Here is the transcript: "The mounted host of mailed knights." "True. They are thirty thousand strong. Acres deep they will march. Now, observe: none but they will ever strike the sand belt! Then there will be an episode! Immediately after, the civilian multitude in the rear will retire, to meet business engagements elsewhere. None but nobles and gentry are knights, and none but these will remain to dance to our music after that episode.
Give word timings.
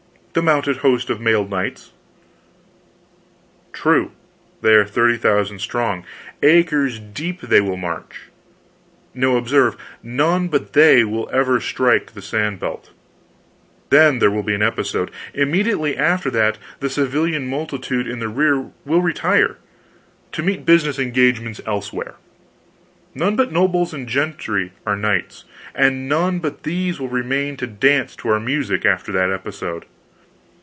"The 0.33 0.41
mounted 0.41 0.77
host 0.77 1.09
of 1.09 1.19
mailed 1.19 1.49
knights." 1.51 1.91
"True. 3.73 4.11
They 4.61 4.75
are 4.75 4.85
thirty 4.85 5.17
thousand 5.17 5.59
strong. 5.59 6.05
Acres 6.41 6.99
deep 6.99 7.41
they 7.41 7.59
will 7.59 7.75
march. 7.75 8.27
Now, 9.13 9.35
observe: 9.35 9.75
none 10.01 10.47
but 10.47 10.71
they 10.71 11.03
will 11.03 11.29
ever 11.33 11.59
strike 11.59 12.13
the 12.13 12.21
sand 12.21 12.61
belt! 12.61 12.91
Then 13.89 14.19
there 14.19 14.31
will 14.31 14.41
be 14.41 14.55
an 14.55 14.61
episode! 14.61 15.11
Immediately 15.33 15.97
after, 15.97 16.29
the 16.29 16.89
civilian 16.89 17.45
multitude 17.49 18.07
in 18.07 18.19
the 18.19 18.29
rear 18.29 18.67
will 18.85 19.01
retire, 19.01 19.57
to 20.31 20.41
meet 20.43 20.65
business 20.65 20.97
engagements 20.97 21.59
elsewhere. 21.65 22.15
None 23.13 23.35
but 23.35 23.51
nobles 23.51 23.93
and 23.93 24.07
gentry 24.07 24.71
are 24.87 24.95
knights, 24.95 25.43
and 25.75 26.07
none 26.07 26.39
but 26.39 26.63
these 26.63 27.01
will 27.01 27.09
remain 27.09 27.57
to 27.57 27.67
dance 27.67 28.15
to 28.15 28.29
our 28.29 28.39
music 28.39 28.85
after 28.85 29.11
that 29.11 29.29
episode. 29.29 29.83